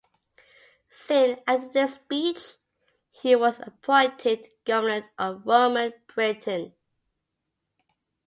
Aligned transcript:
Soon 0.89 1.37
after 1.45 1.67
this 1.73 1.93
speech, 1.93 2.55
he 3.11 3.35
was 3.35 3.59
appointed 3.59 4.47
governor 4.65 5.07
of 5.19 5.45
Roman 5.45 5.93
Britain. 6.07 6.73